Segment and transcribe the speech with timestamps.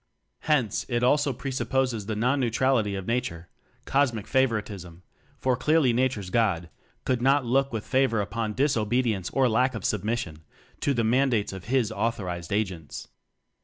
[0.49, 3.49] Hence, it also pre supposes the non neutrality of Nature
[3.85, 5.03] cosmic favoritism;
[5.37, 6.71] for clearly nature's "God"
[7.05, 10.43] could not look with favor upon dis obedience or lack of submission
[10.79, 13.09] to the mandates of His authorized agents.